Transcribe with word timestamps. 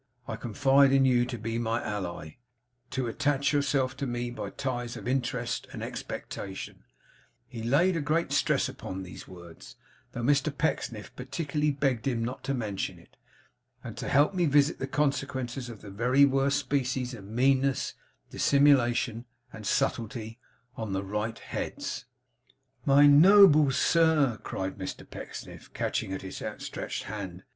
I 0.27 0.35
confide 0.35 0.91
in 0.91 1.05
you 1.05 1.25
to 1.27 1.37
be 1.37 1.59
my 1.59 1.79
ally; 1.83 2.37
to 2.89 3.05
attach 3.05 3.53
yourself 3.53 3.95
to 3.97 4.07
me 4.07 4.31
by 4.31 4.49
ties 4.49 4.97
of 4.97 5.07
Interest 5.07 5.67
and 5.71 5.83
Expectation' 5.83 6.83
he 7.47 7.61
laid 7.61 8.03
great 8.03 8.31
stress 8.31 8.67
upon 8.67 9.03
these 9.03 9.27
words, 9.27 9.75
though 10.13 10.23
Mr 10.23 10.51
Pecksniff 10.57 11.15
particularly 11.15 11.69
begged 11.69 12.07
him 12.07 12.25
not 12.25 12.43
to 12.45 12.55
mention 12.55 12.97
it; 12.97 13.15
'and 13.83 13.95
to 13.97 14.07
help 14.09 14.33
me 14.33 14.45
to 14.45 14.51
visit 14.51 14.79
the 14.79 14.87
consequences 14.87 15.69
of 15.69 15.81
the 15.81 15.91
very 15.91 16.25
worst 16.25 16.57
species 16.57 17.13
of 17.13 17.25
meanness, 17.25 17.93
dissimulation, 18.31 19.25
and 19.53 19.67
subtlety, 19.67 20.39
on 20.75 20.93
the 20.93 21.03
right 21.03 21.37
heads.' 21.37 22.05
'My 22.87 23.05
noble 23.05 23.69
sir!' 23.69 24.39
cried 24.41 24.79
Mr 24.79 25.07
Pecksniff, 25.07 25.71
catching 25.75 26.11
at 26.11 26.23
his 26.23 26.41
outstretched 26.41 27.03
hand. 27.03 27.43